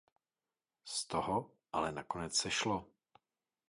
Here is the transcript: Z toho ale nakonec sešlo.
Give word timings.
Z 0.85 1.07
toho 1.07 1.51
ale 1.77 1.91
nakonec 1.93 2.33
sešlo. 2.35 2.85